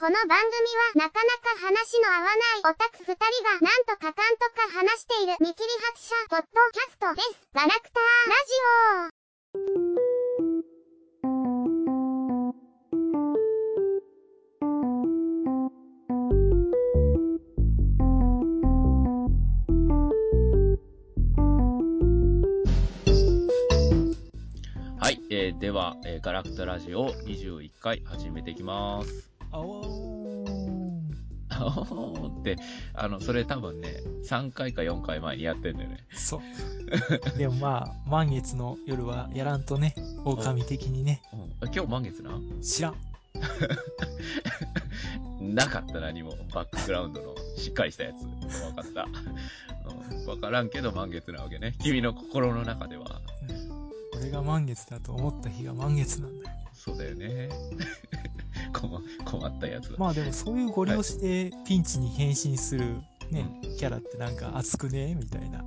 [0.00, 0.32] この番組
[0.96, 7.46] はなかなか話の合わないオタク二人がなんとかかんとか話している見切り発車ポッドキャストです。
[7.52, 8.56] ガラクターラジ
[9.04, 9.20] オ
[24.96, 29.29] はい、えー、では、えーガラクタラジオ21回始めていきます。
[29.52, 30.20] あおー
[31.50, 32.56] あおーって、
[32.94, 36.06] あの、それ多分ね、3回か4回前にやってんだよね。
[36.12, 36.40] そう。
[37.38, 42.30] でもまあ、満月の夜はやらんとね、狼的にね、うん、あ今日満月な？
[42.62, 42.94] 知らん。
[45.54, 48.22] なかった何も、バックグラウンドのしっかりしたやつ。
[48.62, 49.06] わかった。
[50.14, 51.74] うん、わからんけど満月なわけね。
[51.82, 53.20] 君の心の中では。
[54.16, 56.56] 俺が満月だと思った日が満月なんだよ。
[56.74, 57.48] そうだよね。
[59.40, 59.96] 困困ったやつだ。
[59.98, 62.96] まあでもそういうご利用してピンチに変身する
[63.30, 63.46] ね、
[63.78, 65.14] キャラってなんか熱くね？
[65.14, 65.64] みたいな。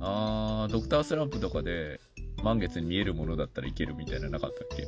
[0.00, 2.00] あー、ドクタースランプとかで
[2.42, 4.86] 満月に見えるものだったらいけるみたいななかったっけ？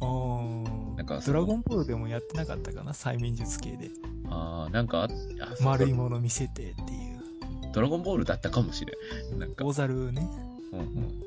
[0.00, 2.92] あーなんかドラゴンボールでもやってなかったかな？
[2.92, 3.90] 催眠術系で。
[4.30, 5.08] あー、なんかあ、
[5.62, 7.20] 丸いもの見せてっていう。
[7.72, 8.94] ドラゴンボールだったかもしれ
[9.36, 9.38] ん。
[9.40, 10.28] なんか、大猿ね。
[10.72, 11.22] うんうん。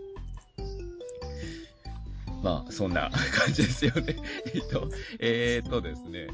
[2.44, 4.16] まあ、そんな感じですよね。
[4.54, 6.28] えっと、えーっとですね、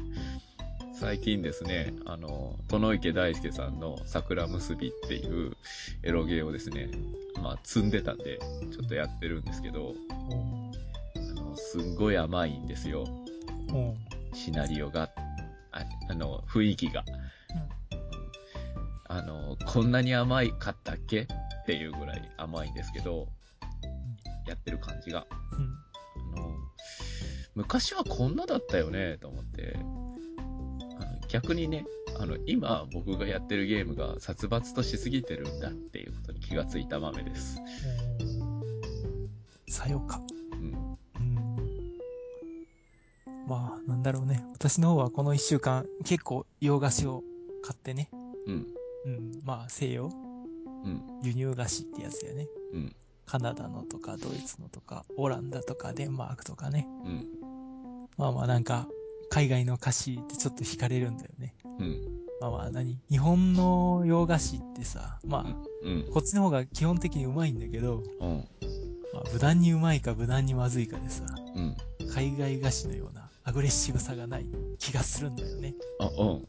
[0.94, 5.56] 最近ですね、あの、殿池大輔さんの桜結びっていう
[6.02, 6.90] エロゲーをですね、
[7.42, 8.38] まあ、積んでたんで、
[8.72, 9.94] ちょっとやってるんですけど、
[11.16, 13.04] あの、すんごい甘いんですよ。
[13.68, 13.94] うん。
[14.34, 15.10] シナリオが、
[15.72, 17.04] ああの、雰囲気が。
[19.08, 21.22] あの、こんなに甘いかったっけ？
[21.22, 21.26] っ
[21.66, 23.28] ていうぐらい甘いんですけど、
[24.46, 25.26] やってる感じが。
[25.52, 25.83] うん。
[27.54, 29.76] 昔はこんなだったよね、と思って。
[29.76, 31.86] あの逆にね、
[32.18, 37.60] あの、今僕がやってるゲームが殺伐としすぎてるんだっていうことに気がついた豆です。
[39.68, 40.20] さよか。
[40.52, 40.98] うん。
[41.16, 41.56] うん
[43.46, 44.44] まあ、なんだろうね。
[44.52, 47.22] 私の方はこの一週間、結構洋菓子を
[47.62, 48.10] 買ってね。
[48.46, 48.66] うん。
[49.04, 49.40] うん。
[49.44, 50.10] まあ、西洋
[50.84, 51.02] うん。
[51.22, 52.48] 輸入菓子ってやつだよね。
[52.72, 52.96] うん。
[53.26, 56.86] カナダのとか、ドイツのとか、オランダとか、デンマークとかね。
[57.04, 57.43] うん。
[58.16, 58.86] まあまあなんか、
[59.30, 61.56] 海外の菓子ってちょっと惹かれるんだよね。
[61.78, 61.98] うん。
[62.40, 63.00] まあまあ何？
[63.10, 66.06] 日本の洋菓子ってさ、まあ、うん。
[66.12, 68.48] こっちの方が基本的にうまいんだけど、うん。
[69.12, 71.24] まあ、無難にうまいか無難にまずいかでさ、
[71.56, 71.76] うん。
[72.12, 74.46] 海外菓子のようなアグレッシブさがない
[74.78, 75.74] 気がするんだよね。
[75.98, 76.48] あ、うん。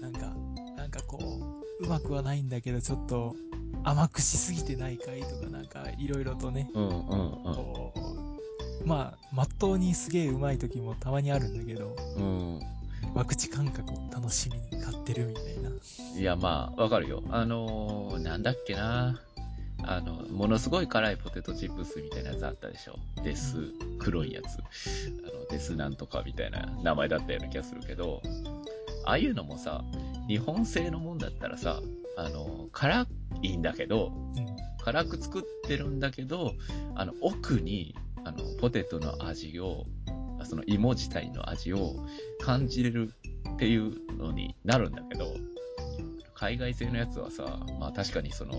[0.00, 0.34] なんか、
[0.76, 1.18] なんかこ
[1.80, 3.36] う、うまくはないんだけど、ちょっと
[3.84, 6.88] 甘くしすぎてないかいとか、なんかいろいろとね、うん。
[6.88, 6.92] うん。
[6.92, 7.54] うん。
[7.54, 8.17] こう、
[8.88, 12.60] まあ、まっとうにすげえうまい時もたまにあるんだけど、うん。
[13.14, 15.70] ワクチ感覚を楽しみに買ってるみたいな。
[16.18, 17.22] いや、まあ、わかるよ。
[17.30, 19.20] あのー、なんだっけな。
[19.82, 22.98] あの、ものすごい辛いポテトチップスみたいなやつあったでしょ。
[23.22, 23.56] デス、
[23.98, 24.46] 黒いやつ。
[24.56, 28.22] あの、デスなんとかみたいな名前だったような気がするけど、
[29.04, 29.84] ああいうのもさ、
[30.28, 31.82] 日本製のもんだったらさ、
[32.16, 33.06] あの、辛
[33.42, 34.56] いんだけど、うん。
[34.82, 36.54] 辛く作ってるんだけど、
[36.94, 37.94] あの、奥に、
[38.28, 39.86] あの、ポテトの味を、
[40.44, 41.94] その芋自体の味を
[42.40, 43.10] 感じれる
[43.54, 45.34] っていうのになるんだけど、
[46.34, 48.52] 海外製のやつはさ、まあ確かにその、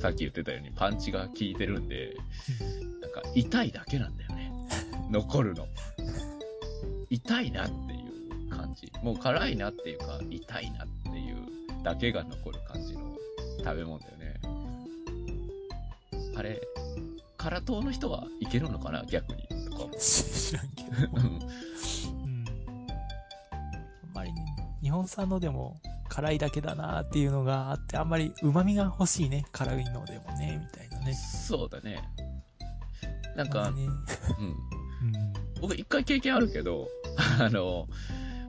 [0.00, 2.16] さっき言ってたようにパンチが効いてるんで、
[3.00, 4.52] なんか痛いだけなんだよね。
[5.10, 5.66] 残るの。
[7.08, 8.92] 痛いなっていう感じ。
[9.02, 11.36] もう辛いなっていうか、痛いなっていう
[11.84, 13.16] だけが残る感じの
[13.64, 14.40] 食べ物だよね。
[16.36, 16.60] あれ、
[17.38, 19.04] 辛党の人はいけるのかな？
[19.06, 19.48] 逆に。
[19.70, 20.90] とか知らんけど。
[21.14, 22.46] うんうん。
[24.02, 24.44] あんまりね、
[24.82, 29.46] 日本産のでも辛いだけだなっていうのがあって、あんまり旨味が欲しいね。
[29.52, 31.14] 辛いのでもね、みたいなね。
[31.14, 32.02] そうだね。
[33.36, 33.88] なんか、まあね、うん。
[33.88, 35.32] うん。
[35.60, 36.88] 僕一回経験あるけど、
[37.38, 37.86] あの、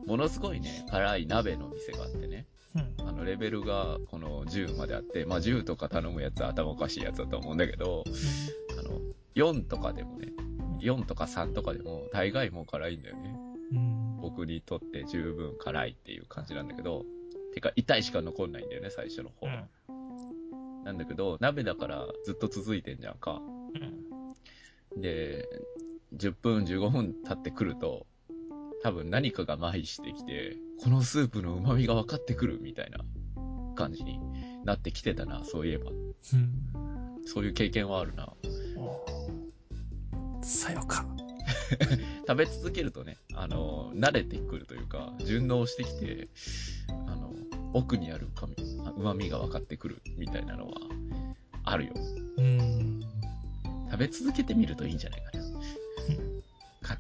[0.08, 3.08] ものすごいね、辛い鍋の店があってね、うん。
[3.08, 9.00] あの、レベルがこの10まであって、まあ10とか頼むやつは頭おかしいやつだと思うんだけど、あの、
[9.36, 10.34] 4とかでもね、
[10.82, 13.36] 4とか3とかでも大概もう辛いんだよね。
[13.74, 14.20] うん。
[14.22, 17.06] 僕にとって十分辛いっていう感じなんだけど、
[17.54, 19.48] てか痛いしか残んないんだよね、最初の方。
[19.48, 20.84] うん。
[20.84, 23.42] なんだけど、鍋だからずっと続いてんじゃんか。
[24.96, 25.02] うん。
[25.02, 25.48] で、
[26.16, 28.06] 10分、15分経ってくると、
[28.82, 33.00] 多分何かが麻痺してきて、このスープの旨味が分かってくるみたいな
[33.76, 34.20] 感じに
[34.64, 35.92] なってきてたな、そういえば。
[35.92, 37.26] うん。
[37.26, 38.34] そういう経験はあるな。
[40.42, 41.06] さよか。
[42.28, 46.30] 食べ続けるとね、あの、慣れてくるというか、順応してきて、
[47.08, 47.34] あの、
[47.74, 48.56] 奥にある深み、
[48.98, 50.74] 旨味が分かってくるみたいなのは、
[51.64, 51.94] あるよ。
[52.38, 53.02] うん。
[53.92, 55.40] 食べ続けてみるといいんじゃないかな。
[56.82, 56.98] か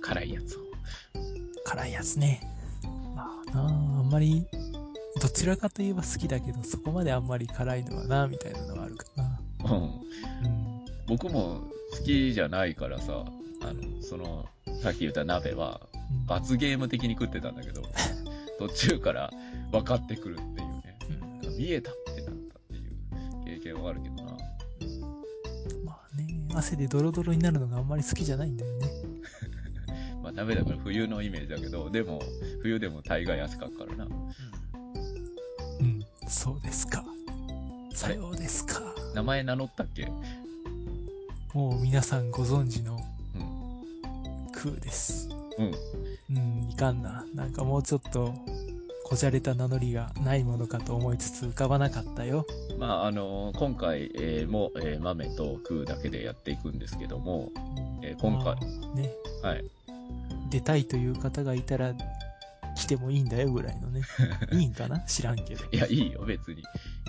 [0.00, 0.62] 辛いやつを。
[1.64, 2.40] 辛いやつね。
[3.14, 4.46] まあなあ、あんまり、
[5.20, 9.40] どちらかといえば好きだけど、そこまであんまり辛いのはな、みたいなのはあるかな。
[9.64, 9.82] うん。
[10.44, 10.61] うん。
[11.12, 11.60] 僕も
[11.90, 13.26] 好きじゃないからさ、
[13.60, 14.46] あの、その、
[14.82, 15.82] さっき言った鍋は、
[16.26, 17.82] 罰ゲーム的に食ってたんだけど、
[18.58, 19.30] 途中から
[19.70, 20.98] 分かってくるっていうね。
[21.42, 22.62] うん見えたってなったっ
[23.42, 24.32] ていう経験はあるけどな。
[25.84, 28.86] まあね、汗でドロドロになるのがあんまり好きじゃないんだよね。
[30.24, 32.22] まあ鍋だから冬のイメージだけど、でも、
[32.62, 34.06] 冬でも大概汗かくからな。
[34.06, 36.02] うん。
[36.26, 37.04] そうですか。
[37.92, 38.80] さようですか。
[39.14, 40.10] 名前名乗ったっけ？
[41.54, 42.98] もう皆さんご存知の
[43.34, 44.52] うん。
[44.52, 45.28] クーです。
[45.58, 45.74] うん。
[46.36, 47.24] うん、いかんな。
[47.34, 48.34] なんかもうちょっと、
[49.04, 52.46] こじゃれた名乗りがないものかと思いつつ浮かばなかったよ。
[52.78, 57.50] まあ、あの今回、えーも、えー豆と食うだけでやっていくんですけども、
[58.02, 58.60] えー今回ま
[58.92, 59.12] あね、
[59.42, 59.64] はい。
[60.48, 61.94] 出たいという方がいたら
[62.76, 64.00] 来てもいいんだよぐらいのね。
[64.52, 65.00] いいんかな？
[65.00, 65.64] 知らんけど。
[65.70, 66.62] いや、いいよ、別に。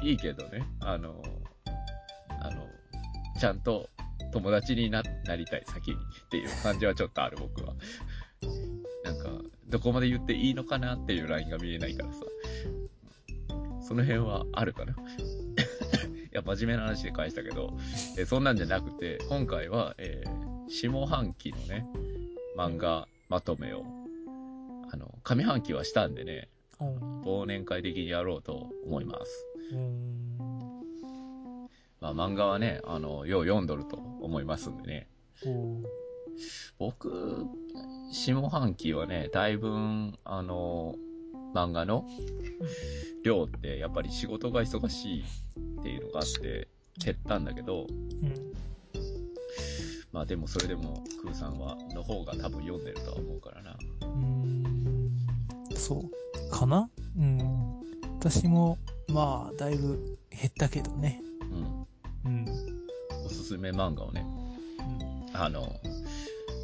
[0.03, 1.23] いいけどね、あの
[2.41, 2.67] あの、
[3.39, 3.89] ちゃんと
[4.33, 7.73] 友達にななりたい、先にっていう感じはちょっとある、僕は。
[9.03, 9.29] なんか、
[9.67, 12.19] どこまで言っていいのかなっていうラインが見えないからさ。
[13.81, 14.93] その辺はあるかな。
[14.95, 14.95] い
[16.31, 17.77] や、真面目な話で返したけど、
[18.17, 21.85] えそんなんじゃなくて、今回は、えー下半期のね、
[22.57, 23.85] 漫画まとめを、
[24.91, 26.49] あの、上半期はしたんでね、
[26.79, 29.45] うん忘年会的にやろうと思います。
[32.11, 35.07] うんまあ漫画はね、あの、よう読んどると思いますんでね。
[36.77, 37.45] 僕、
[38.11, 40.95] 下半期はね、だいぶん、あの、
[41.55, 42.05] 漫画の
[43.23, 45.23] 量ってやっぱり仕事が忙しい
[45.79, 46.67] っていうのがあって
[47.03, 48.53] 減ったんだけど、うん
[50.11, 53.77] まあでもそれでもクーさんは、の方が多分読んでるとは思うからな。
[54.01, 54.63] うーん
[55.75, 56.89] そうかな？
[57.17, 57.81] うん。
[58.19, 58.77] 私も、
[59.07, 61.19] まあ、だいぶ減ったけどね。
[61.41, 61.82] うん。
[62.25, 62.45] うん。
[63.25, 64.25] おすすめ漫画をね、
[65.31, 65.75] うんあの、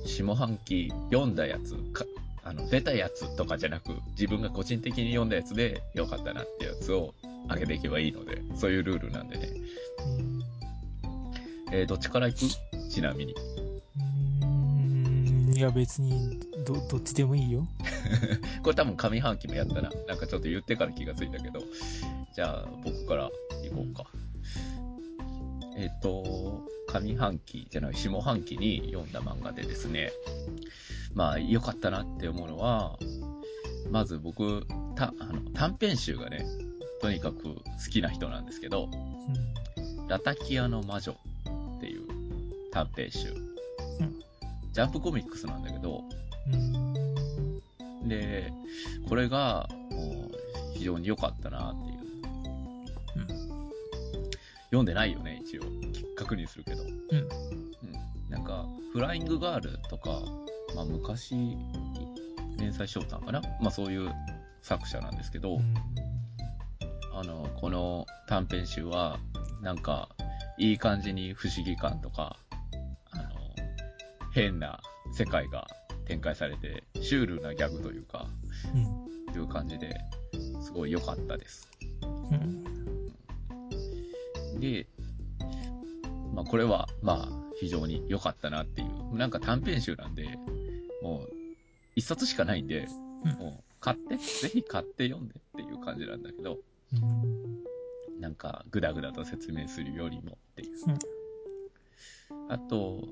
[0.06, 2.06] 下半期読んだやつか、
[2.44, 7.13] あの、出たやつとかじゃなく、自分が個人的に読んだやつで良かったなってやつを
[7.50, 9.50] 上げていけばいいので、そういうルールなんでね。
[9.50, 10.39] うん
[11.71, 12.89] えーどっちから行く？
[12.89, 13.35] ちなみに。
[15.56, 17.67] いや別にどどっちでもいいよ。
[18.63, 19.91] これ多分上半期もやったな。
[20.07, 21.61] なんかちょっと言ってから気がついたけど。
[22.33, 23.29] じゃあ、僕から
[23.69, 24.06] 行こうか。
[25.80, 30.12] えっ、と、上半期じゃない、下半期に読んだ漫画でですね、
[31.14, 33.00] まあ、良かったなって思うのは、
[33.90, 34.66] まず僕、
[34.96, 36.46] たあの短編集がね、
[37.02, 38.90] とにかく好きな人なんですけど、
[40.10, 42.02] ラタキアの魔女っていう
[42.72, 43.30] 短編集。
[43.30, 44.20] うん
[44.72, 46.04] ジャンプコミックスなんだけど、
[48.04, 48.54] で、
[49.08, 51.99] これが、もう、非常に良かったなっていう。
[54.69, 55.63] 読んでないよね、一応。
[56.16, 56.83] 確認するけど。
[56.83, 57.30] うんうん。
[58.30, 60.21] なんか、フライングガールとか、
[60.76, 61.35] まあ昔、
[62.57, 63.42] 連載しよったんかな？
[63.61, 64.11] まあそういう
[64.61, 65.73] 作者なんですけど、うん
[67.14, 69.18] あの、この短編集は、
[69.61, 70.09] なんか、
[70.57, 72.38] いい感じに不思議感とか、
[73.11, 73.23] あの、
[74.31, 74.80] 変な
[75.11, 75.68] 世界が
[76.06, 78.28] 展開されて、シュールなギャグというか、
[78.73, 79.95] うんいう感じで、
[80.61, 81.68] すごい良かったです。
[82.02, 82.79] うん
[84.59, 84.87] で、
[86.33, 89.16] まあこれは、まあ非常に良かったなっていう。
[89.16, 90.37] なんか短編集なんで、
[91.01, 91.30] もう
[91.95, 92.87] 一冊しかないんで、
[93.25, 96.57] うんもう買って、ぜひ買って読んでっていう感じなんだけど、
[96.94, 97.59] うん
[98.19, 100.69] なんかグダグダと説明するよりもっていう。
[100.87, 100.99] うん
[102.47, 103.07] あと、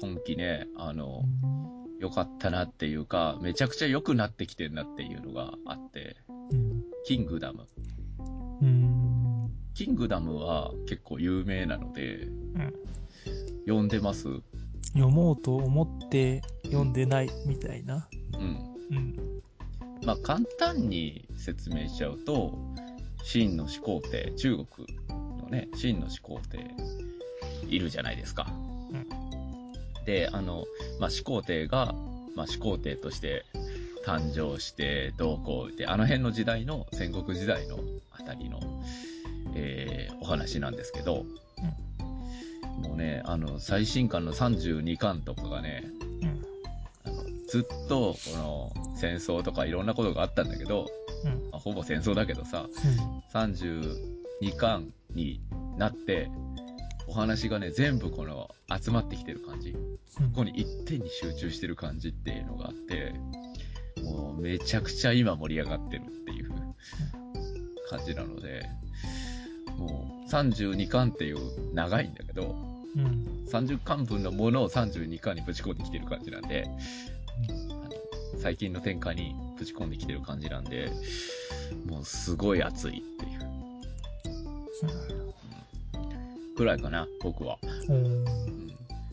[0.00, 1.22] 今期ね、あの、
[1.98, 7.66] 良かったなっていうか、めちゃくちゃ良くなってきてんなっていうのがあって、うんキングダム。
[8.60, 9.07] うん
[9.78, 12.32] キングダムは結構有名なので、ん
[13.64, 14.24] 読んでます？
[14.88, 18.08] 読もうと思って読んでないみたいな。
[18.32, 18.58] うん。
[18.90, 19.16] うん
[20.04, 22.58] まあ簡単に説明しちゃうと、
[23.22, 24.66] 秦の始皇帝、中国
[25.08, 26.58] のね、秦の始皇帝、
[27.68, 28.48] いるじゃないですか。
[28.50, 29.06] うん
[30.04, 30.64] で、あの、
[30.98, 31.94] まあ始皇帝が、
[32.34, 33.44] まあ始皇帝として
[34.04, 37.78] 誕生して、どうこうって、あの辺の時代の、戦国時代の
[38.10, 38.58] あたりの、
[39.58, 41.24] えーお話なんですけど、
[42.82, 45.84] もうね、あの、最新刊の32巻とかがね、
[46.22, 46.44] うん
[47.48, 50.86] ずっと、この、戦争とかいろんなことがあったんだけど、
[51.24, 51.50] うん。
[51.50, 53.22] まあほぼ戦争だけどさ、うん。
[53.32, 55.40] 32巻に
[55.78, 56.30] なって、
[57.06, 59.72] お話がね、全部この、集まってきてる感じ。
[59.72, 59.78] こ
[60.34, 63.14] こに一点に集中してる感じっていうのがあって、
[64.02, 66.50] もうめちゃくちゃ今盛り上がってるっていう
[67.88, 68.68] 感じなので、
[69.78, 72.54] もう32巻っていう長いんだけど、
[72.96, 73.26] うん。
[73.48, 76.68] 30巻分のものを32巻にぶち込んできてる感じなんで、
[77.70, 77.90] あの
[78.38, 80.90] 最近の展開にぶち込んできてる感じなんで、
[81.86, 83.48] もうすごい熱いっていう
[86.56, 87.58] くらいかな、僕は。
[87.88, 87.96] うん。
[87.96, 88.24] うん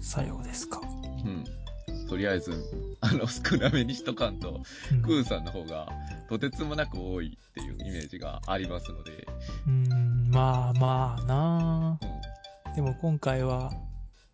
[0.05, 0.79] さようですか。
[1.25, 2.07] うん。
[2.07, 2.63] とりあえず、
[3.01, 5.89] あの、少なめにしとかんと、うんクーさんの方が、
[6.29, 9.27] とてつもなく多いっていうイメージがありますので、
[9.67, 10.04] うん、
[10.35, 12.69] まあまあなうん。
[12.69, 13.71] あでも今回は、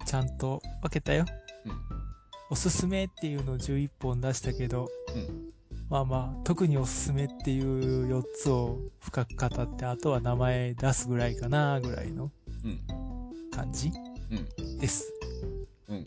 [0.04, 1.26] ちゃんと分けたよ。
[1.64, 1.74] うん。
[2.50, 5.52] おすすめっていうのを11本出したけど、うん。
[5.92, 12.32] まあまあ、特におすすめっていう4つを深く語って、あとは名前出すぐらいかな、ぐらいの
[12.66, 12.80] うん。
[13.52, 13.92] 感じ
[14.32, 14.36] う
[14.74, 14.80] ん。
[14.80, 15.14] です。
[15.88, 16.04] うん。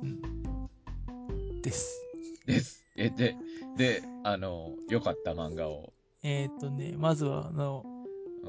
[0.00, 1.60] うん。
[1.60, 2.00] です。
[2.46, 2.84] です。
[2.94, 3.34] え、で、
[3.76, 7.93] で、あの、良かった漫画を、えっ、とね、まずは、あの、うん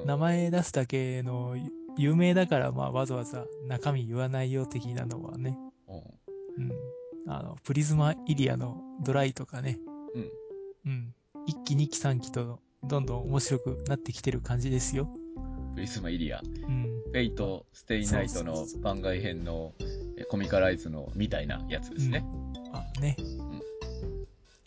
[0.05, 6.65] 名前出すだけの、ゆ有名だから、まあ、わざわざ中身言わないよ的なのはね、うん。
[6.65, 6.71] うん。
[7.27, 9.79] あの、プリズマイリアのドライとかね、
[10.13, 10.31] うん。
[10.85, 11.15] うん。
[11.47, 15.09] 1期、2期、3期と、どんどん面白くなってきてる感じですよ。
[15.75, 16.83] プリズマイリヤ、うん。
[16.83, 19.73] Fate/stay night の番外編の
[20.17, 22.25] えコミカライズのみたいなやつですね。
[22.71, 23.15] あ、ね。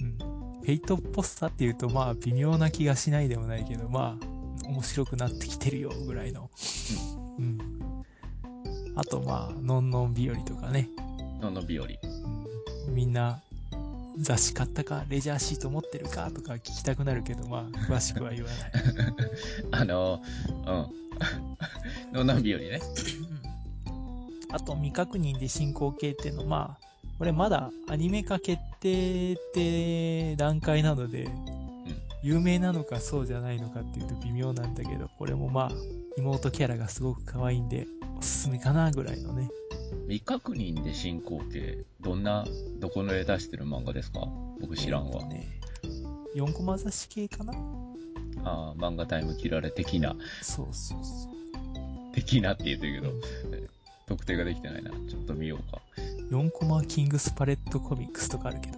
[0.00, 0.18] うん。
[0.18, 4.37] フェイトポスターって言うと、まあ、微妙な気がしないでもないけど、まあ、
[4.68, 6.50] 面白くなってきてるよ、ぐらいの。
[7.38, 7.58] うん。
[8.94, 10.88] あと、まあ、のんのん日和とかね。
[11.40, 11.86] のんのん日和。
[11.86, 13.42] うんみんな、
[14.18, 16.30] 雑誌買ったか、レジャーシート持ってるか？
[16.30, 18.72] とか聞きたくなるけど、まあ、 詳しくは言わない。
[19.70, 20.20] あの、
[22.10, 22.12] うん。
[22.12, 22.80] のの日和ね。
[23.20, 23.38] うん
[24.50, 31.28] あと、未確認で進行形っていうの、まあ、これまだアニメ化決定って段階なので、
[32.22, 35.70] 有名なのかそうじゃないのかっていうと微妙なんだけど、これもまあ、
[36.16, 37.86] 妹キャラがすごく可愛いんで、
[38.18, 39.48] おすすめかなぐらいのね。
[40.08, 42.44] 未確認で進行形、どんな、
[42.80, 44.26] どこの絵出してる漫画ですか？
[44.60, 45.24] 僕知らんわ。
[45.26, 45.46] ね。
[46.34, 47.52] 4コマ雑誌系かな？
[48.44, 52.14] ああ、漫画タイム切られ的な、そうそうそう。
[52.14, 53.12] 的なって言ってるけど、
[54.06, 54.90] 特定ができてないな。
[54.90, 55.80] ちょっと見ようか。
[56.30, 58.77] 4コマキングスパレットコミックスとかあるけど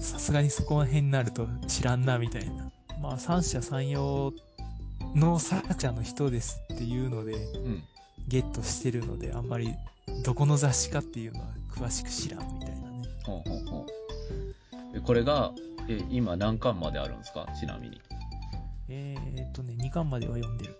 [0.00, 2.70] さすがにそこら辺になると知らんなみたいな。
[3.00, 4.32] まあ三者三様
[5.14, 7.82] の作者の人ですっていうのでうん。
[8.28, 9.72] ゲットしてるので、あんまり
[10.24, 13.02] どこの雑誌かっていうのは詳しく知らんみたいなね。
[13.24, 14.96] ほうほうほう。
[14.96, 15.52] えこれが、
[15.88, 17.46] え、今何巻まであるんですか？
[17.58, 18.00] ちなみに。
[18.88, 20.76] えーっとね、2巻までは読んでる。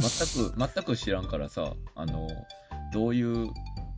[0.00, 2.28] 全く、 全く知らんからさ、あの、
[2.92, 3.50] どういう、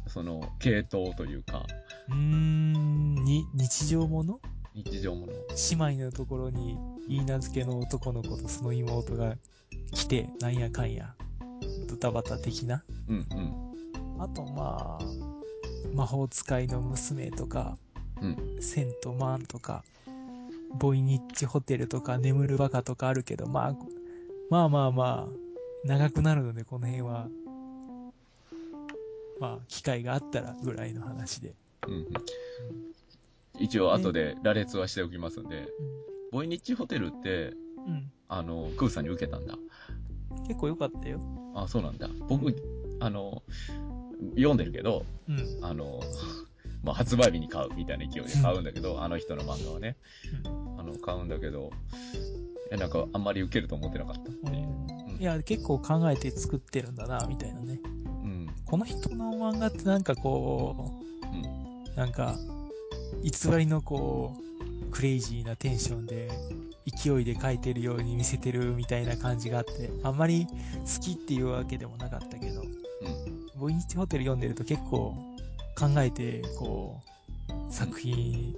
[0.09, 1.65] その、系統というか、
[2.09, 4.41] うーん、に、日常もの？
[4.75, 5.33] 日常もの。
[5.89, 9.37] 姉妹のところに、いい名付けの男の子とその妹が
[9.93, 11.15] 来て、なんやかんや、
[11.89, 12.85] ドタバタ的な。
[13.09, 13.35] うんう
[14.19, 14.23] ん。
[14.23, 15.05] あと、まあ、
[15.95, 17.79] 魔法使いの娘とか、
[18.21, 18.59] うん。
[18.61, 19.85] セントマンとか、
[20.79, 23.77] ボイニッチホテルとか、眠るバカとかあるけど、まあ、
[24.51, 27.29] まあまあまあ、長くなるので、この辺は、
[29.41, 31.55] まあ、機会があったらぐらいの話で。
[31.87, 32.05] うんうん。
[33.59, 35.69] 一応、後で羅列はしておきますんで、う
[36.33, 37.55] ボイニッチホテルって、
[37.87, 37.91] ん。
[37.91, 38.13] うん。
[38.29, 39.57] あの、クーさんに受けたんだ。
[40.47, 41.21] 結構良かったよ。
[41.55, 42.09] あ、そうなんだ。
[42.29, 42.55] 僕、
[43.01, 43.43] あの、
[44.37, 45.59] 読んでるけど、うん。
[45.63, 46.01] あの、
[46.83, 49.97] まあ、発売日に買うみたいな勢いで買うんだけど、あの人の漫画はね。
[50.79, 51.71] あの、買うんだけど、
[52.71, 54.69] なんか、あんまり受けると思ってなかったっていう。
[54.71, 54.87] うん
[55.19, 57.81] いや、結構考えて作ってるんだな、みたいなね。
[57.85, 58.47] うん。
[58.65, 61.16] この人の漫画ってなんかこうん。
[61.16, 61.16] う、
[61.97, 62.37] なんか、
[63.23, 66.31] 偽りのこう、クレイジーなテンションで、
[66.87, 72.67] 勢いで描いてるように見せてるみたいな感じがあって、あんまり好きっていうわけでもなかったけど、うん。
[73.59, 75.17] ボイニッチホテル読んでると結構
[75.77, 77.01] 考えて、こ
[77.49, 78.55] う、作品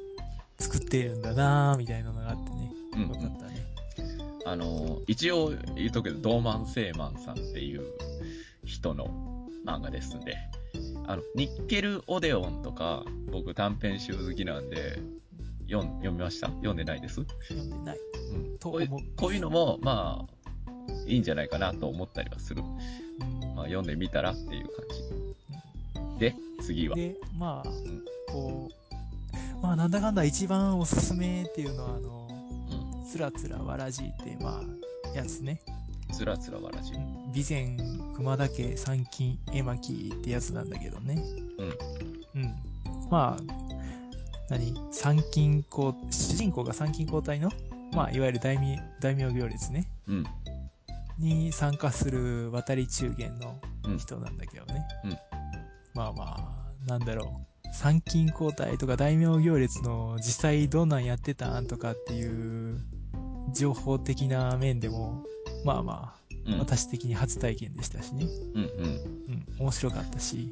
[0.59, 3.67] 作ってるんだなみたいなのがあってね、うんよかったね。
[4.45, 7.85] あの、一応言うとくけど、ドーマン・セーマンさんっていう
[8.65, 10.37] 人の漫画ですんで、
[11.09, 14.99] あの、ニッケル・オデオンとか、僕短編集好きなんで、
[15.67, 16.49] 読ん読みました？
[16.49, 17.25] 読んでないです？
[17.49, 17.99] 読んでない。
[18.35, 18.59] うん。
[18.59, 22.63] とこういうこういうのも、まあ、いいんじゃないかなと思ったりはする。
[22.63, 24.85] うんまあ、読んでみたらっていう感
[26.15, 26.21] じ。
[26.21, 26.97] で、次は。
[26.97, 27.73] で、まあ、ん
[28.31, 32.29] こう、ままあ、なんだかんだ一番おすすめっていうのは、あの、
[33.01, 33.07] うん。
[33.07, 34.63] つらつらわらじって、ま
[35.15, 35.61] あ、やつね。
[36.13, 36.93] つらつらわらじ。
[37.43, 37.77] 備前
[38.15, 41.23] 熊田家参勤絵巻ってやつなんだけどね。
[42.35, 42.43] うん。
[42.43, 42.55] うん。
[43.11, 43.43] まあ、
[44.49, 44.75] 何？
[44.93, 47.51] 参勤交、主人公が参勤交代の、
[47.93, 49.91] まあ、いわゆる大名、大名行列ね。
[50.07, 50.25] うん。
[51.19, 53.99] に参加する渡り中元のうん。
[53.99, 54.87] 人なんだけどね。
[55.05, 55.17] うん
[55.95, 57.75] まあまあ、なんだろう。
[57.75, 62.81] 参勤交代とか大名行列の実際どんなんやってたんとかっていう
[63.53, 65.25] 情報的な面でも、
[65.65, 66.18] まあまあ、
[66.49, 66.59] うん。
[66.59, 68.27] 私的に初体験でしたしね。
[68.55, 68.63] うん。
[68.63, 68.85] うん。
[68.89, 70.51] うん、面白かったし。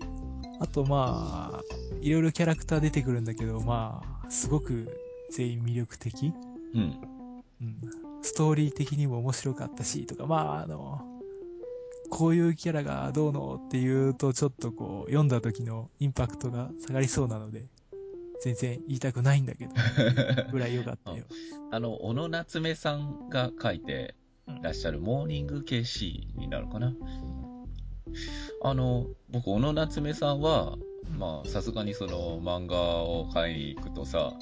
[0.59, 1.63] あとまあ、
[2.01, 4.89] いろいろキャラクター出てくるんだけど、まあ、すごく
[5.31, 6.33] 全員魅力的。
[6.75, 7.01] うん。
[7.61, 7.81] うん。
[8.23, 11.01] ストーリー的にも面白かったし、とか、まあ、あの、
[12.11, 17.67] こういうキャラがどうのっていうと、ちょっとこう、読んだ時のインパクトが下がりそうなので、
[18.43, 19.73] 全然言いたくないんだけど、
[20.53, 21.25] ぐらい良かったよ。
[21.71, 24.15] あの、小野夏目さんが書いて
[24.63, 26.95] らっしゃるモーニング KC になるかな。
[28.63, 30.77] あの、僕、小野夏目さんは、
[31.19, 34.33] まあ、さすがにその漫画を買いに行くとさ、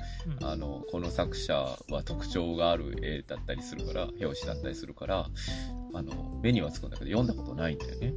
[0.41, 1.55] うんあの、この作者
[1.91, 5.27] は特徴がある絵だったりするから、表紙だったりするから、
[5.93, 8.15] あの、目にはつくんだけど、読んだことないんだよね。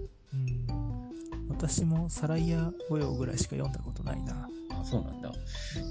[0.70, 1.48] うん。
[1.50, 4.48] 私もサライヤ御用ぐらいしか読んだことないな。
[4.72, 5.32] あ、そうなんだ。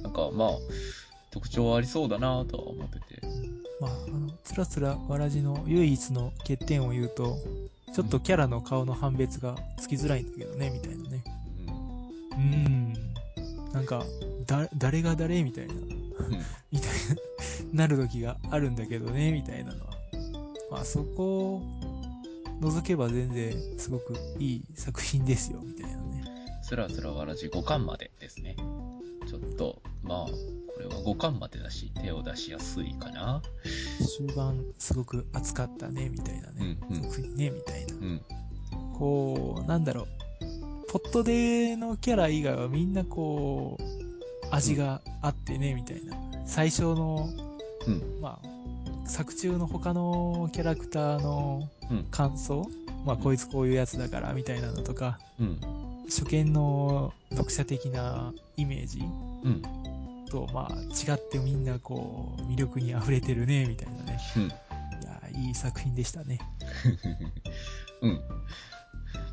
[0.03, 0.51] なんか、まあ、
[1.37, 3.21] 特徴はありそうだなとは思ってて。
[3.79, 7.37] まあ、あの、つらつらわらじの唯一の欠点を言うと、
[7.95, 11.25] ちょっとキャラの顔の判別がつきづらいんだけどね、みたいなね。
[12.33, 12.41] うん。
[12.41, 13.73] うん。
[13.75, 14.03] なんか、
[14.47, 15.75] だ、誰が誰みたいな、
[16.73, 16.91] みたい
[17.75, 19.91] な、なる時があるんだけどね、みたいなのは。
[20.71, 21.63] まあ、そこを
[22.63, 26.25] 除けば全然すごくいい作品ですよ、みたいなね。
[26.63, 28.57] つらつらわらじ5巻までですね。
[29.29, 30.27] ちょっと、まあ、
[30.77, 33.41] これは5巻までだし、手を出しやすいかな。
[34.19, 36.77] 終盤すごく熱かったね、みたいなね。
[36.91, 37.95] うんうん作品ね、みたいな。
[37.95, 38.21] うん。
[38.99, 40.07] こう、なんだろう。
[40.93, 43.85] ポットでのキャラ以外はみんなこう、
[44.51, 46.15] 味があってね、みたいな。
[46.45, 47.27] 最初の、
[47.87, 52.69] うんまあ、作中の他のキャラクターのうん感想、
[53.07, 55.59] まあ、こいつこういうやつだから、みたいなのとか、うん。
[56.09, 59.01] 初見の読者的なイメージ？
[59.01, 59.05] う
[59.49, 59.63] ん。
[60.27, 64.19] と、まあ、違ってみんなこう、魅力に溢れてるね、みたいなね。
[64.37, 64.43] うん。
[64.43, 64.49] い
[65.35, 66.39] や、いい作品でしたね。
[68.03, 68.21] うん。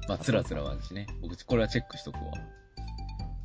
[0.08, 1.08] まあ、つらつらわらじね。
[1.22, 2.34] 僕、これはチェックしとくわ。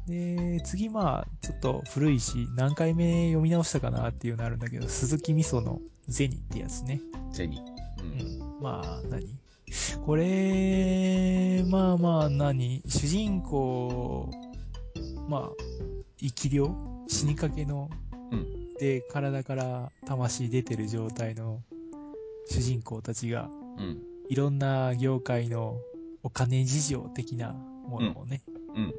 [0.07, 7.01] で、次まあ、ちょっと古いし、何回目読み直したかなっていうのあるんだけど、鈴木味噌のゼニってやつね。
[7.33, 7.59] ゼニ。
[7.59, 8.03] う。
[8.03, 8.63] うんん。
[8.63, 9.39] まあ、何？
[10.07, 12.83] これ、まあまあ何？
[12.87, 14.31] 主人公、
[15.29, 15.51] まあ、
[16.17, 16.75] 生き量
[17.09, 17.91] 死にかけの、
[18.31, 18.47] うん
[18.79, 21.61] で、体から魂出てる状態の
[22.49, 23.99] 主人公たちが、うん。
[24.29, 25.79] いろんな業界の
[26.23, 28.43] お金事情的なものをね、
[28.77, 28.95] うん。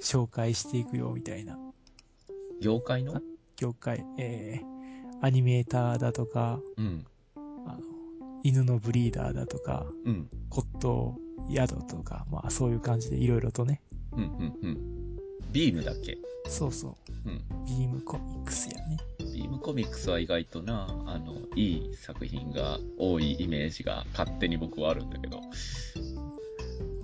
[0.00, 1.58] 紹介していくよみたいな
[2.60, 3.20] 業界の？
[3.56, 7.04] 業界、えー、アニメーターだとか、うん。
[7.34, 7.40] あ
[7.72, 7.80] の
[8.44, 10.28] 犬のブリーダーだとか、うん。
[10.50, 11.14] 骨董
[11.50, 13.80] 宿とか、まあそういう感じでいろいろとね。
[14.12, 14.20] うん。
[14.20, 14.56] うん。
[14.62, 15.16] うん。
[15.52, 16.16] ビームだっけ？
[16.48, 16.94] そうそう。
[17.28, 17.66] うん。
[17.66, 18.98] ビームコミックスやね。
[19.34, 25.40] ビームコミックスは意外とな、あの、いい作品が多いイメージが勝手に僕はあるんだけど。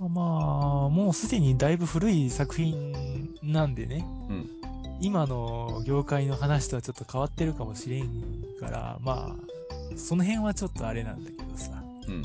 [0.09, 2.93] まあ、もうすでにだいぶ古い作品
[3.41, 4.05] なんでね。
[4.29, 4.49] うん。
[5.01, 8.07] 今の業界の話とはちょっと変わってるかもしれん
[8.59, 11.71] から、まあ、その辺はちょっとあれなんだけどさ。
[12.07, 12.21] うん。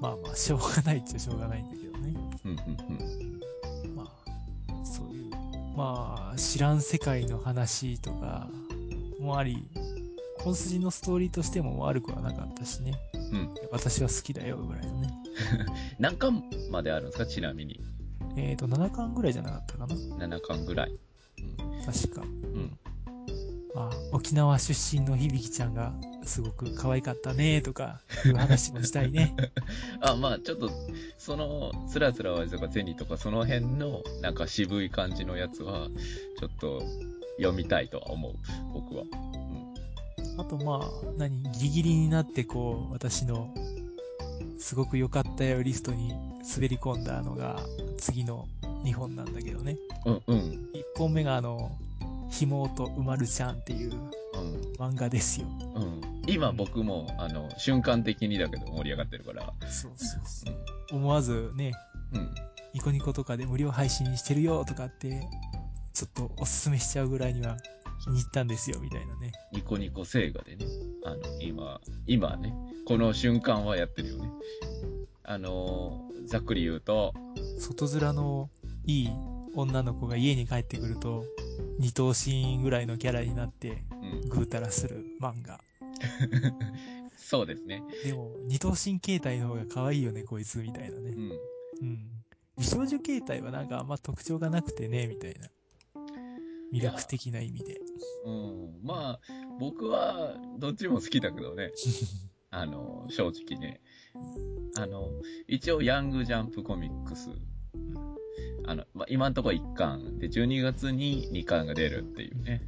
[0.00, 2.14] まあまあ、しょうがないっちゃしょうがないんだけどね。
[2.44, 2.50] うん。
[2.50, 3.39] うん。
[5.80, 8.50] まあ、知らん世界の話とか
[9.18, 9.64] もあり、
[10.36, 12.92] 本筋のストーリーとしても悪くはなかったしね。
[13.14, 13.54] うん。
[13.72, 15.08] 私は好きだよ、ぐらいのね。
[15.98, 17.24] 何巻まであるんですか？
[17.24, 17.80] ちなみに。
[18.36, 19.94] えっ、と、7巻ぐらいじゃなかったかな
[20.26, 20.92] 7巻ぐらい。
[21.86, 22.20] 確か。
[22.20, 22.78] うん。
[23.74, 25.92] まあ、沖縄出身の響ちゃんが
[26.24, 29.34] すごく可愛かったね、とか、いう話もしたいね。
[30.00, 30.70] あ、まあちょっと、
[31.18, 35.88] その、つらつらわじとかゼニとかその辺の、なんか渋い感じのやつは、
[36.38, 36.82] ちょっと
[37.38, 38.34] 読みたいとは思う。
[38.72, 39.04] 僕は。
[40.38, 43.54] あと、まあ、何、ギリギリになって、こう、私の、
[44.58, 46.12] すごく良かったよリストに
[46.54, 47.60] 滑り込んだのが、
[47.98, 48.46] 次の
[48.84, 49.76] 2本なんだけどね。
[50.04, 50.22] うん。
[50.26, 50.38] うん。
[50.38, 51.78] 1本目が、あの、
[52.30, 54.72] ひもとうまるちゃんっていううん。
[54.78, 55.46] 漫画ですよ。
[55.74, 56.00] うん。
[56.26, 59.52] 今僕も、あの、瞬間的にだけど盛り上がってるから。
[59.68, 60.96] そうそうそう。
[60.96, 61.72] 思わずね、
[62.14, 62.34] うん。
[62.72, 65.28] ニコニコとかで無料配信してるよとかって、
[65.92, 67.56] ちょっとおすすめしちゃうぐらいには
[68.04, 69.32] 気に入ったんですよ、みたいなね。
[69.52, 70.64] ニコニコ星画でね、
[71.04, 72.54] あの、今、今ね、
[72.86, 74.30] この瞬間はやってるよね。
[75.24, 77.12] あのーざっくり言うと、
[77.58, 78.50] 外面の
[78.86, 79.10] いい
[79.56, 81.24] 女の子が家に帰ってくると、
[81.80, 85.58] 二頭身ぐらいのキャラになって、うん、ぐうたらする漫画。
[87.16, 87.82] そうですね。
[88.04, 91.14] でも、二頭身形態の方が可愛いよね、こいつ、みたいなねう。
[91.14, 91.30] ん。
[91.80, 92.10] うん。
[92.58, 95.48] 美少女形態はなんかあんま特徴がなくてね、みたいな。
[96.70, 97.80] 魅力的な意味で。
[98.26, 98.80] うん。
[98.82, 99.20] まあ、
[99.58, 101.72] 僕は、どっちも好きだけどね。
[102.50, 103.80] あの、正直ね。
[104.76, 105.08] あの、
[105.48, 107.30] 一応、ヤングジャンプコミックス。
[108.66, 110.18] あの、まあ、今んところ1巻。
[110.18, 112.62] で、12月に2巻が出るっていうね、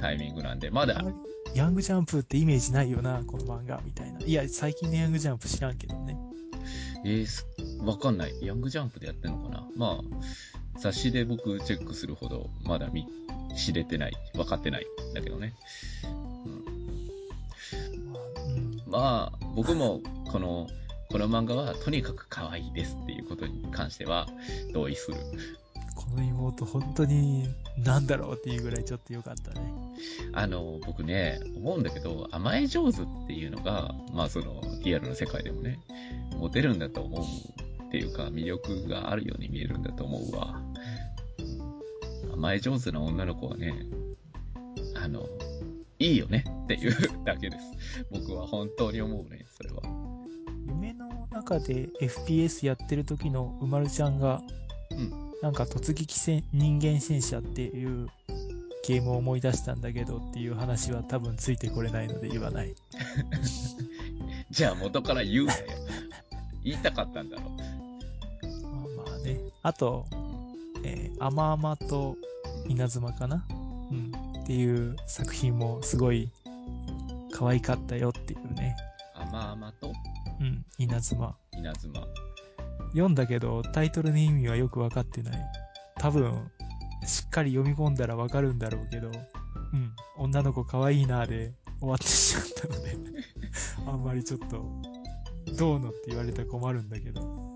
[0.00, 1.02] タイミングなんで、まだ
[1.54, 4.20] ヤングジャンプってイメージないよな、この漫画、みたいな。
[4.20, 6.16] いや、最近のヤングジャンプ知らんけどね。
[7.04, 7.46] えーす、
[7.80, 8.34] わかんない。
[8.40, 13.06] ヤングジャンプでやってんのかなまあ、雑誌で僕チェックするほど、まだ見、
[13.56, 15.54] 知れてない、分かってないんだけどね。
[18.10, 18.82] まあ、うん。
[18.90, 20.68] まあ、僕も、この、
[21.12, 24.26] この漫画はとにかく可愛いですっていうことに関しては
[24.72, 25.18] 同意する。
[25.94, 27.46] この妹、本当に、
[27.76, 29.72] なんだろうっていうぐらいちょっと良かったね。
[30.32, 35.78] あの、僕ね、思うんだけど、甘え上手っていうのが、まあその、リアルの世界でもね、
[36.38, 40.62] モテるんだと思うっていうか、魅力があるように見えるんだと思うわ。
[42.32, 43.74] 甘え上手な女の子はね、
[44.94, 45.26] あの、
[45.98, 48.06] いいよねっていうだけです。
[48.10, 50.01] 僕は本当に思うね、それは。
[51.42, 54.40] 中で FPS やってる時のうまるちゃんが、
[54.90, 58.06] うんなんか突撃戦人間戦車っていう
[58.86, 62.72] ゲームを思い出したんだけどっていう話は多分ついてこれないので言わない。
[64.50, 65.66] じゃあ元から言うなよ。
[66.62, 67.50] 言いたかったんだろう。
[68.96, 69.40] まあまあね。
[69.64, 70.06] あと、
[70.84, 72.16] えー、あまあまと
[72.68, 73.44] 稲妻かな？
[73.90, 74.12] うん。
[74.44, 76.30] っていう作品もすごい
[77.32, 78.76] 可愛かったよっていうね。
[79.16, 79.92] 甘々と？
[80.42, 80.64] うん。
[80.78, 81.36] 稲妻。
[81.56, 81.92] 稲妻。
[82.90, 85.38] 読んだけどタイトルの意味はよくわかってない。
[85.96, 86.50] 多分、
[87.06, 89.92] しっかり読み込んだらわかるんだろうけど、うん。
[90.18, 92.96] 女の子可愛いなで終わってしまったので、
[93.86, 94.66] あんまりちょっと、
[95.56, 97.52] どうのって言われたら困るんだけど。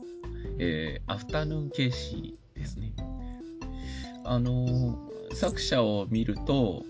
[0.59, 2.95] えー、アフタヌーンケーシーですね。
[4.25, 6.83] あのー作者を見ると、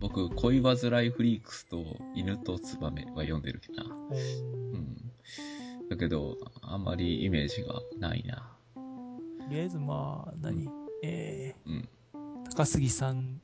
[0.00, 3.94] 僕、恋煩いフリークスと犬とツバメは読んでるけどな。
[5.92, 5.98] うん。
[5.98, 8.48] だけど、あんまりイメージがないな。
[8.74, 8.80] と
[9.50, 10.68] りあえずまあ、何、
[11.02, 11.88] えうん。
[12.14, 13.40] ー、高杉さん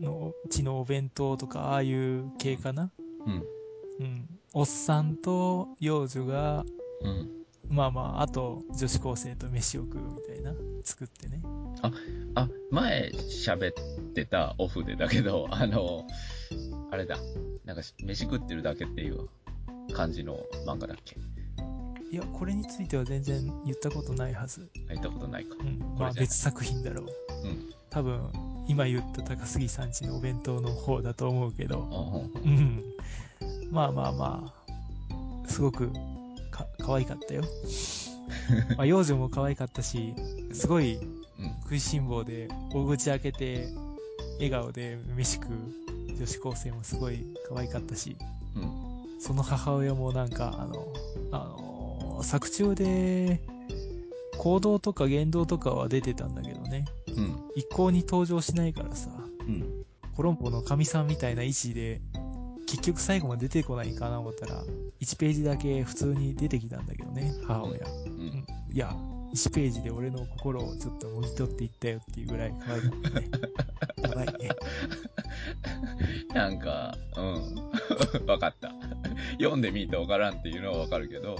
[0.00, 2.90] のうちのお弁当とか、ああいう系かな？
[3.26, 3.44] うん。
[4.00, 4.28] うん。
[4.52, 6.64] おっさんと幼女が、
[7.02, 7.30] うん。
[7.68, 11.42] まあまあ、あと女子高生と飯を食うみたいな、作ってね。
[12.34, 13.72] あ、前喋っ
[14.14, 16.06] てたオフでだけど、 あの、
[16.90, 17.16] あれだ。
[17.64, 19.28] なんか、飯食ってるだけっていう
[19.94, 21.16] 感じの漫画だっけ？
[22.14, 24.70] いや、これについては全然言ったことないはず。
[24.86, 25.56] 入ったことないか。
[25.58, 25.98] うん。
[25.98, 27.06] まあ別作品だろう。
[27.44, 27.70] うん。
[27.90, 28.30] 多分、
[28.68, 31.80] 今言った高杉さんちのお弁当の方だと思うけど。
[32.44, 32.84] うん。
[33.72, 34.54] まあまあま
[35.44, 35.90] あ、すごく
[36.52, 37.42] か、可愛かったよ。
[38.78, 40.14] まあ、幼女も可愛かったし、
[40.52, 41.04] すごいうん。
[41.64, 43.66] 食いしん坊で、大口開けて、
[44.36, 48.16] 笑顔で飯食う女子高生もすごい可愛かったし、
[48.54, 49.20] うん。
[49.20, 50.86] その母親もなんか、あの、
[51.32, 51.73] あの、
[52.22, 53.40] 作中で、
[54.38, 56.84] 行動とか言動とかは出てたんだけどね、
[57.16, 57.36] うん。
[57.54, 59.84] 一向に登場しないからさ、うん。
[60.16, 62.00] コロンボの神さんみたいな位置で、
[62.66, 64.62] 結局最後まで出てこないかな思ったら、
[65.00, 67.78] 1ページだけ普通に出てきたんだけどね、母親。
[67.78, 67.80] う。
[68.06, 68.94] うんん、いや、
[69.34, 74.44] 1ページで俺の心をちょっともぎ取っていったよっていうぐらい可愛かったね。
[74.44, 74.50] ね。
[76.34, 78.26] なんか、うん。
[78.26, 78.72] わかった。
[79.38, 81.36] 読んでみてわからんっていうのはわかるけど、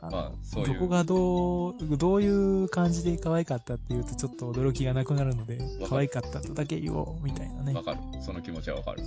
[0.00, 2.28] あの、まあそういうどこがどう、どうい
[2.64, 7.82] う感じで可愛かったっていうとちょっと驚きがなくなるのでる、可愛かったとだけ言おう、みたいなねわ。
[7.82, 7.98] かる。
[8.20, 9.02] その気持ちはわかる。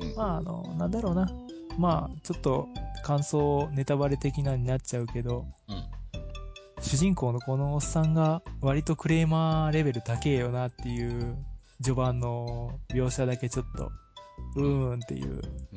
[0.00, 0.14] うん。
[0.14, 1.30] まあ、あの、なんだろうな。
[1.78, 2.68] まあ、ちょっと
[3.02, 5.84] 感想、ネタバレ的なになっちゃうけど、うん。
[6.84, 11.34] 主人公のこのおっさんが割とクレーマーレベル高えよなっていう
[11.82, 13.90] 序盤の描写だけちょっと、
[14.56, 15.40] うーんっていう、
[15.72, 15.76] う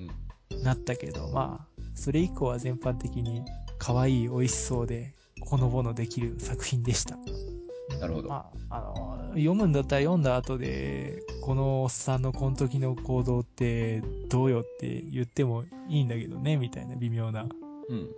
[0.58, 0.64] ん。
[0.64, 3.42] なったけど、まあ、それ以降は全般的に
[3.80, 7.18] 可愛い、美味しそうで、ほのぼのできる作品でした。
[8.00, 8.28] なるほど。
[8.28, 17.48] まあ、あの、読むんだったら読んだ後で、このおっさんのこの時の行動ってどうよって言ってもいいんだけどね、みたいな微妙な。
[17.88, 18.10] うん。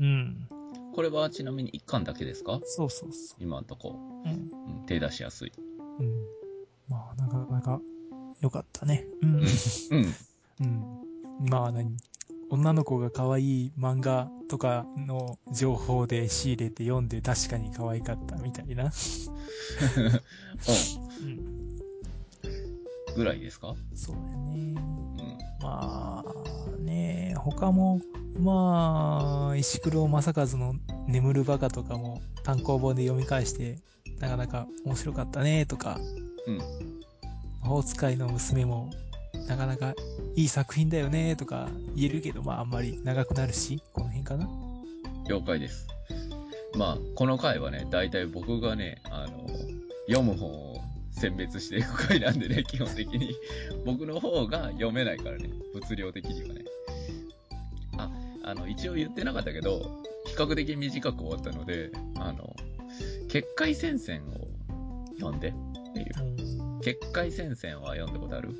[0.00, 0.48] うん。
[0.98, 2.58] これはちなみに1巻だけですか？
[2.64, 3.94] そうそうそ今んとこ。
[4.26, 4.28] う。
[4.28, 4.50] うん。
[4.80, 4.86] うん。
[4.86, 5.52] 手出しやすい。
[6.00, 6.12] うん。
[6.88, 7.80] まあ、なかなか
[8.40, 9.06] よかったね。
[9.22, 9.36] うん。
[9.36, 9.42] うん。
[10.60, 10.84] うん。
[11.48, 11.96] まあ何？
[12.50, 18.86] 女の子が可愛い漫画とかの情報で仕入れて読んで確かに可愛かったみたいな。
[18.86, 18.90] う
[21.22, 21.28] うん。
[21.30, 21.76] ん。
[23.14, 23.76] ぐらいですか？
[23.94, 24.56] そうだよね。
[24.56, 24.78] うん。
[25.62, 26.34] まあ
[26.80, 28.00] ね、他も、
[28.38, 30.74] まあ、石黒正和の
[31.06, 33.78] 眠るバカとかも単行本で読み返して、
[34.20, 35.98] なかなか面白かったねとか、
[36.46, 36.58] うん。
[37.62, 38.90] 魔法使いの娘も
[39.48, 39.94] なかなか
[40.36, 44.48] いい作品だよねとか言えるけど、まああんまり長くなるし、この辺かな。
[45.28, 45.86] 了解です。
[46.76, 49.46] まあ、この回はね、大体僕がね、あの、
[50.06, 50.76] 読む本を
[51.10, 53.34] 選別していく回なんでね、基本的に。
[53.84, 56.64] 僕の方が読めないからね、物量的にはね。
[58.48, 62.54] あ、あの、一応言ってなかったけど、比較的短く終わったので、あの、
[63.28, 64.48] 結界戦線を
[65.18, 65.52] 読んでっ
[65.94, 66.80] ていう。
[66.80, 68.54] 結界戦線は読んだことある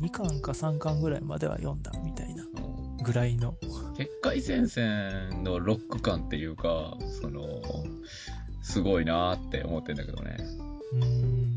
[0.00, 3.54] ？2巻か3巻ぐらいまでは読んだみたいなうんぐらいの。
[3.96, 7.42] 結界戦線のロック感っていうか、その、
[8.62, 10.36] すごいなーって思ってんだけどね。
[10.92, 11.56] うーん。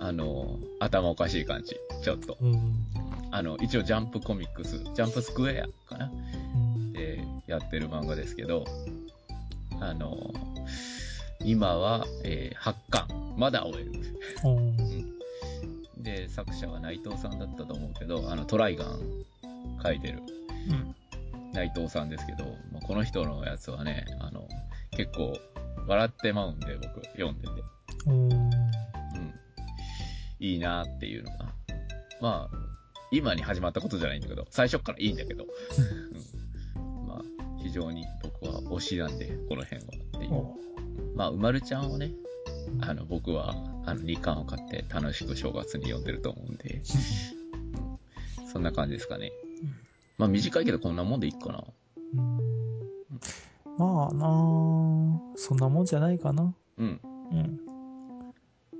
[0.00, 1.76] あの、頭おかしい感じ。
[2.02, 2.36] ちょっと。
[2.40, 2.86] うん。
[3.30, 6.10] あの、一応ジャンプコミックス、ジャンプスクエアかな
[6.54, 8.64] うんでやってる漫画ですけど、
[9.80, 10.32] あの、
[11.44, 13.34] 今は、えー8巻。
[13.36, 13.92] まだ終える。
[14.44, 16.02] うん。
[16.02, 19.00] で、作者は内藤さんだったと思うけど、あの、トライガン
[19.82, 20.22] 書いてる
[20.68, 20.94] うん。
[21.52, 24.48] 内藤さんですけど、まあこの人のやつはね、あの、
[24.92, 25.38] 結構
[25.86, 27.52] 笑ってまうんで、僕読んでて。
[28.06, 28.32] うん。
[28.32, 28.54] うん。
[30.40, 31.54] いいなっていうのが。
[32.20, 32.75] まあ、
[33.10, 35.46] 今に始まったことじゃないんだけど、最初っからいいんだけど。
[36.76, 37.22] うん、まあ、
[37.62, 40.32] 非常に僕は推しなんで、この辺はっていう。
[40.32, 40.56] お
[41.14, 42.12] まあ、うまるちゃんをね、
[42.80, 46.82] あの、僕は、あの、2巻を買って楽しく正月に読んでると思うんで、
[48.40, 49.32] うん、そんな感じですかね。
[50.18, 51.64] まあ、短いけどこんなもんでいいかな。
[52.14, 52.40] うん
[53.78, 54.30] まあなあ
[55.36, 56.54] そんなもんじゃないかな。
[56.78, 57.00] うん。
[57.30, 57.60] うん。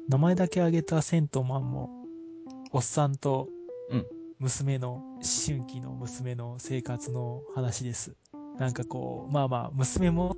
[0.09, 1.91] 名前だけ挙げたセントマンも、
[2.73, 3.51] おっさんと
[3.91, 4.07] うん、
[4.39, 8.15] 娘の、思春期の娘の生活の話です。
[8.59, 10.37] なんかこう、まあまあ、娘も、思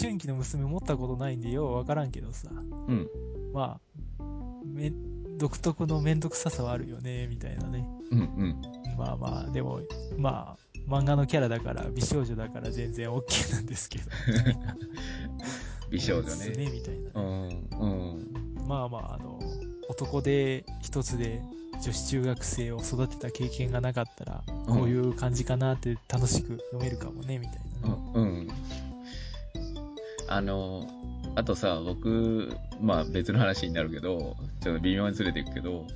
[0.00, 2.48] 春期の娘持ったことないんでようわからんけどさ。
[2.50, 3.08] うん。
[3.52, 3.80] ま
[4.18, 4.22] あ、
[4.64, 4.92] め、
[5.38, 7.86] 独特のめんどくささはあるよね、みたいなね。
[8.10, 8.18] うん。
[8.18, 8.62] うん。
[8.98, 9.80] まあまあ、でも、
[10.16, 14.04] まあ、漫画のキャラだから、美少女だから全然 OK なんですけど。
[15.90, 16.50] 美少女ね。
[16.50, 17.54] ね、みたいなうね。
[17.54, 17.68] ん。
[17.78, 17.86] う
[18.64, 18.66] ん。
[18.66, 19.38] まあまあ、あの、
[19.88, 21.42] 男で一つで
[21.82, 28.02] 女子中学生を育てた経験がなかったら、うんこういう感じかなって楽しく読めるかもね、みたいなね。
[28.14, 28.22] うん。
[28.22, 28.48] うん。
[30.28, 30.88] あの、
[31.36, 35.86] あとさ、僕、まあ別の話になるけど、ちょっと微妙にずれていくけど、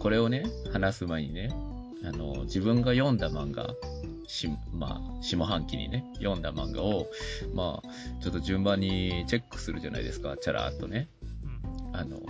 [0.00, 1.50] これをね、話す前にね、
[2.04, 3.74] あの、自分が読んだ漫画、
[4.26, 7.06] し、まあ、下半期にね、読んだ漫画を、
[7.54, 11.08] まあ、ちょっと順番にチェックするじゃないですか、チャラーっとね。
[11.98, 12.20] あの、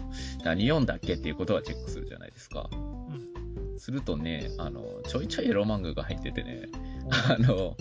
[0.44, 2.68] 何読んだっけっていうことはチェックするじゃないですか。
[2.72, 3.78] うん。
[3.78, 6.68] するとね、あの、ちょいちょいエロ漫画が入っててね、
[7.04, 7.32] うん。
[7.32, 7.76] あの、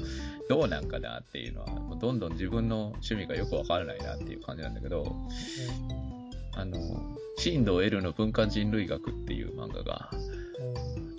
[0.49, 5.15] どうなんかなっていうのは、もうどんどん自分の趣味がよくわからないなっていう感じなんだけど、
[6.53, 6.79] あの、
[7.37, 10.11] 新藤 L の文化人類学っていう漫画が、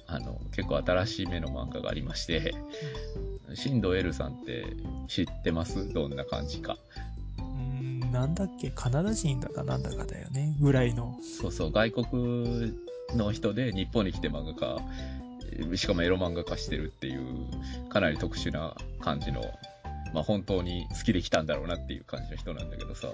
[0.06, 2.54] あの、結構新しい目の漫画がありまして、
[3.54, 4.66] 新藤 L さんって
[5.08, 5.92] 知ってます？
[5.92, 6.76] どんな感じか。
[8.16, 11.18] うん、なんだっけ、カナダ人だかなんだかだよね、ぐらいの。
[11.40, 12.74] そうそう、外国
[13.14, 19.42] の人で日本に来て漫画家、しかもエロ漫画化してるっていう、かなり特殊な感じの、
[20.12, 23.08] まあ本当に好きで来たんだろうなっていう感じの人なんだけどさ、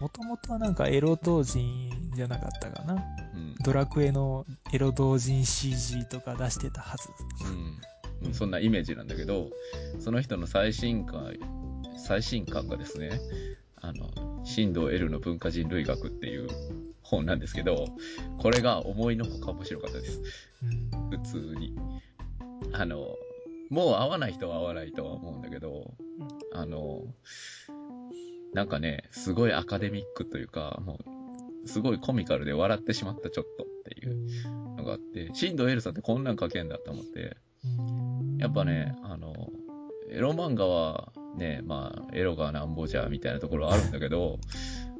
[0.00, 2.94] もともとはなんかエロ同人じゃなかったかな。
[2.94, 3.54] うん。
[3.64, 7.08] ドラクエのエロ同人 CG とか出してたはず。
[7.46, 9.50] うんうん、そんなイメージなんだけど、
[10.00, 11.34] その人の最新刊、
[11.96, 13.20] 最新刊がですね、
[13.82, 16.48] あの、新藤 L の文化人類学っていう
[17.02, 17.86] 本なんですけど、
[18.38, 20.22] これが思いのほか面白かったです。
[20.62, 21.10] うん。
[21.10, 21.74] 普通に。
[22.72, 23.16] あの、
[23.70, 25.94] もう会わない人は会わないとは思うんだけど、
[26.52, 27.02] あの、
[28.54, 31.00] なんかね、すごいアカデミックというか、も
[31.64, 39.50] う、すごいコミカルで笑ってしまったちょっとっていうのがあって、新藤 L さんってこんなん書けんだと思って、うんやっぱね、、あの、
[40.08, 44.38] エロ漫画はね、まあ、エロがなんぼじゃみたいなところあるんだけど、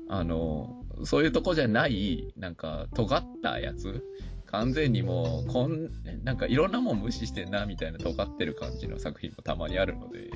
[0.09, 4.03] あの、そういうとこじゃない、なんか、尖ったやつ
[4.47, 5.89] 完全にもう、こん、
[6.25, 10.31] なんかいろんなもん無視してんな、みたいな尖ってる感じの作品もたまにあるので、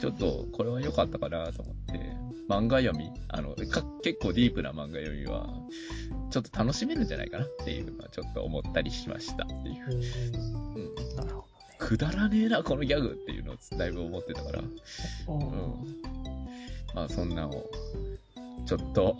[0.00, 5.48] ちょっと、これは良かったかなと思って、漫画読み、あの、か結構ディープな漫画読みは、
[6.30, 10.02] ちょっと楽しめるんじゃないかなっていうのはちょっと思ったりしましたっていう。
[10.76, 10.78] う
[11.12, 11.16] ん。
[11.16, 11.53] なるほどね。
[11.78, 14.60] くだらねえな、このギャグっていうのをだいぶ思ってたから。
[14.60, 14.68] うん。
[16.94, 17.70] まあそんなのを、
[18.66, 19.16] ちょっと、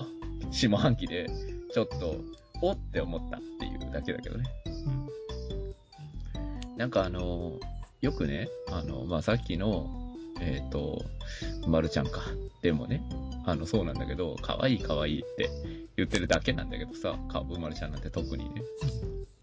[0.50, 1.28] 下半期で、
[1.72, 2.16] ちょっと、
[2.62, 4.44] おって思ったっていうだけだけどね。
[4.66, 5.04] うん
[6.76, 7.52] なんかあの、
[8.00, 9.86] よくね、あの、まあ、さっきの、
[10.40, 11.04] えっ、と、
[11.68, 12.22] まるちゃんか。
[12.62, 13.02] でもね、
[13.46, 15.48] あの、そうなんだけど、可愛い可愛いって
[15.96, 18.62] 言ってるだけなんだけどさ、かぶまるちゃんなんて特にね。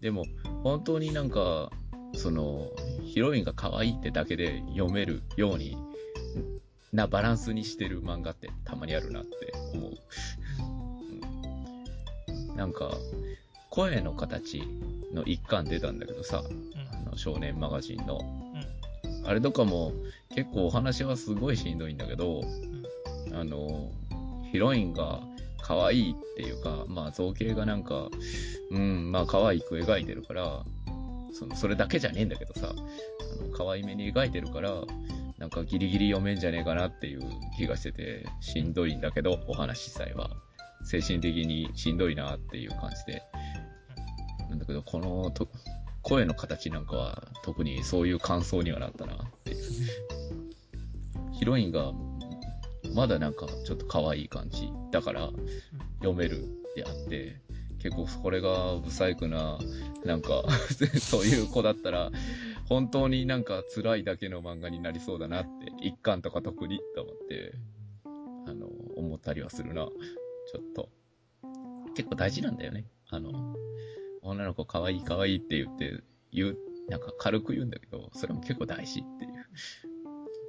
[0.00, 0.24] でも、
[0.62, 1.70] 本当になんか、
[2.14, 2.70] その、
[3.04, 5.76] ヒロインが可愛いってだけで読めるように、
[6.92, 9.90] なバランスにしてる漫画ってたまにあるなって思う。
[9.90, 11.12] うん
[12.56, 12.92] なんか、
[13.70, 14.62] 声の形
[15.12, 16.42] の一巻出たんだけどさ、
[17.06, 18.20] あの少年マガジンの。
[19.24, 19.92] あれとかも
[20.34, 22.42] 結構お話はすごいしんどいんだけど、
[23.32, 23.90] あの、
[24.50, 25.20] ヒロインが
[25.62, 28.08] 可愛いっていうか、まあ造形がなんか、
[28.70, 30.64] うん、まあ可愛く描いてるから、
[31.32, 34.82] その、それだけじゃねえんだけどさ、あの、可愛めに描いてるから、
[35.38, 37.22] なんかギリギリ読めんじゃねえかなっていう
[37.56, 40.30] 気がしてて、しんどいんだけど、お話自体は。
[40.84, 43.22] 精神的にしんどいなっていう感じで。
[44.50, 45.48] なんだけど、このと、
[46.02, 49.62] 声の形なんかは特にそういう感想にはなったなっていう。
[51.32, 51.92] ヒロインが
[52.94, 55.30] まだなんかちょっと可愛い感じだから
[55.98, 57.40] 読めるであって、
[57.82, 59.58] 結構これが不細工な、
[60.04, 60.44] なんか
[61.00, 62.12] そういう子だったら、
[62.68, 67.54] 本当になんか辛いだけの漫画になりそうだなって、一巻とか特にと思って、
[68.46, 69.88] あの、思ったりはするな。
[70.52, 70.88] ちょっと。
[71.96, 72.86] 結構大事なんだよね。
[73.08, 73.56] あの、
[74.22, 79.46] 女の子可愛い可愛いって言って、言う、なんか軽く言うんだけど、それも結構大事っていう、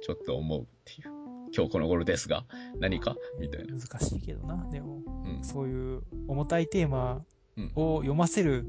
[0.02, 1.23] ちょっと思うっていう。
[1.56, 2.44] 今日この頃ですが、
[2.80, 3.16] 何か？
[3.38, 3.74] みたいな。
[3.74, 5.02] 難しいけどな、でも。
[5.24, 5.44] うん。
[5.44, 7.22] そういう重たいテーマ
[7.56, 7.72] うん。
[7.76, 8.66] を読ませる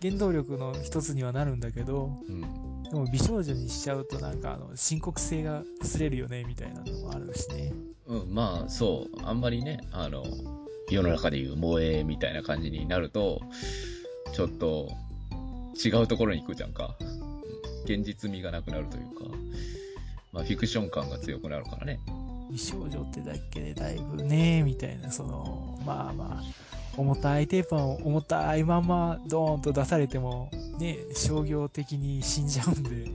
[0.00, 2.82] 原動力の一つにはなるんだけど、うん。
[2.84, 7.72] でも美少女にしちゃうとなんかあの深刻性が薄れるよねみたいなのもあるしね。
[8.06, 9.18] うん、まあ、そう。
[9.24, 10.24] あんまりね、あの、
[10.90, 13.40] 世の中でいう萌えみたいな感じになると、
[14.32, 14.92] ちょっと
[15.84, 16.96] 違うところに行くじゃんか。
[17.00, 17.24] うん
[17.84, 19.24] 現実味がなくなるというか、
[20.34, 22.00] まあ、フィクション感が強くなるからね。
[22.50, 26.42] 美少女ってだけでだいぶね、みたいな、その、まあまあ、
[26.96, 33.06] 重たいテープを重たいままドーンと出されても、ね、商業的に死んじゃうんで、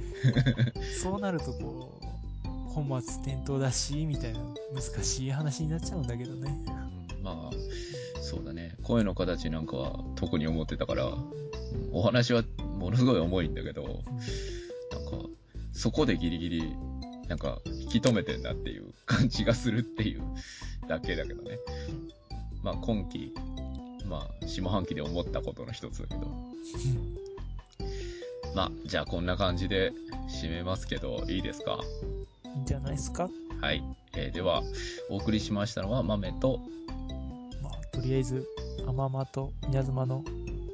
[1.01, 4.39] そうなるとこう、本末転倒だし、みたいな
[4.73, 6.58] 難しい話になっちゃうんだけどね。
[7.17, 8.75] うん、まあ、そうだね。
[8.84, 11.39] 声の形なんかは特に思ってたから、うん
[11.91, 12.43] お話は
[12.77, 14.01] ものすごい重いんだけど、なんか、
[15.73, 16.75] そこでギリギリ、
[17.29, 20.21] なんか、引き止めてんなっていう感じがするっていう
[20.87, 21.59] だけだけどね。
[22.63, 23.33] まあ、今期、
[24.05, 26.27] まあ、下半期で思ったことの一つだけど。
[28.55, 29.93] まあ、じゃあこんな感じで
[30.27, 31.79] 締めますけど、いいですか？
[32.45, 33.29] いいんじゃないですか？
[33.61, 33.83] はい。
[34.15, 34.63] えーでは、
[35.09, 36.59] お送りしましたのは、豆と、
[37.61, 38.47] まあ、とりあえず、
[38.87, 40.25] アママと稲妻の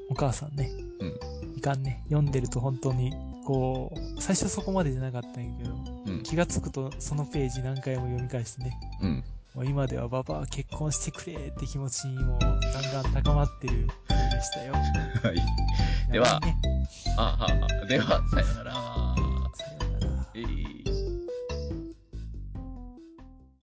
[0.09, 0.71] お母さんね。
[1.01, 1.57] うん。
[1.57, 2.01] いかんね。
[2.05, 3.11] 読んでると本当に、
[3.43, 5.71] こう、最初そこまでじゃなかったんやけど、
[6.05, 6.14] うん。
[6.25, 8.79] 気がつくとそのページ何回も読み返してね。
[9.01, 9.23] うん。
[9.53, 12.59] もう今ではババア結婚してくれって気持ちにもガン
[13.03, 14.73] ガン高まってる回でしたよ。
[14.73, 16.11] はい。
[16.11, 16.57] ではね
[17.17, 18.94] あ、は、では、さよなら。